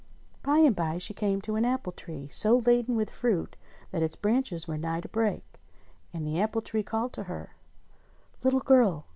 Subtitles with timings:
[0.41, 3.55] By and bye she came to an apple tree so laden with fruit
[3.91, 5.43] that its branches were nigh to break,
[6.11, 7.55] and the apple tree called to her:
[8.41, 9.05] "Little girl!